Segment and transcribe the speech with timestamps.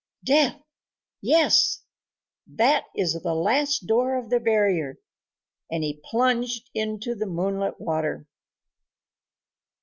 [0.23, 0.59] "Death...
[1.21, 1.83] yes!
[2.47, 4.97] That is the last door of the barrier...."
[5.69, 8.25] and he plunged into the moonlit water.